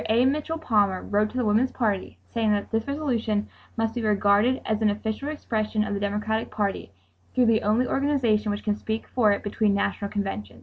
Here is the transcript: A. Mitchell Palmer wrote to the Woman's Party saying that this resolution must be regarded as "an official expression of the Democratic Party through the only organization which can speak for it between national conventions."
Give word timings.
A. 0.09 0.25
Mitchell 0.25 0.57
Palmer 0.57 1.03
wrote 1.03 1.29
to 1.29 1.37
the 1.37 1.45
Woman's 1.45 1.71
Party 1.71 2.17
saying 2.27 2.53
that 2.53 2.71
this 2.71 2.87
resolution 2.87 3.47
must 3.77 3.93
be 3.93 4.01
regarded 4.01 4.59
as 4.65 4.81
"an 4.81 4.89
official 4.89 5.29
expression 5.29 5.83
of 5.83 5.93
the 5.93 5.99
Democratic 5.99 6.49
Party 6.49 6.91
through 7.35 7.45
the 7.45 7.61
only 7.61 7.85
organization 7.85 8.49
which 8.49 8.63
can 8.63 8.75
speak 8.75 9.05
for 9.07 9.31
it 9.31 9.43
between 9.43 9.75
national 9.75 10.09
conventions." 10.09 10.59